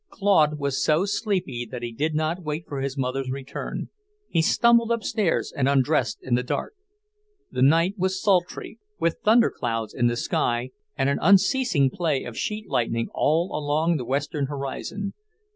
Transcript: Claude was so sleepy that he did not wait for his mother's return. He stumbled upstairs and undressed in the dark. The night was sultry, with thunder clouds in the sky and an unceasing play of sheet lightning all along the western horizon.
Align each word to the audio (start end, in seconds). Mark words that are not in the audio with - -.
Claude 0.09 0.57
was 0.57 0.83
so 0.83 1.05
sleepy 1.05 1.63
that 1.69 1.83
he 1.83 1.91
did 1.91 2.15
not 2.15 2.41
wait 2.41 2.65
for 2.67 2.81
his 2.81 2.97
mother's 2.97 3.29
return. 3.29 3.89
He 4.29 4.41
stumbled 4.41 4.91
upstairs 4.91 5.53
and 5.55 5.69
undressed 5.69 6.17
in 6.23 6.33
the 6.33 6.41
dark. 6.41 6.73
The 7.51 7.61
night 7.61 7.99
was 7.99 8.19
sultry, 8.19 8.79
with 8.99 9.19
thunder 9.23 9.51
clouds 9.51 9.93
in 9.93 10.07
the 10.07 10.15
sky 10.17 10.71
and 10.97 11.07
an 11.07 11.19
unceasing 11.21 11.91
play 11.91 12.23
of 12.23 12.35
sheet 12.35 12.67
lightning 12.67 13.09
all 13.13 13.55
along 13.55 13.97
the 13.97 14.03
western 14.05 14.47
horizon. 14.47 15.13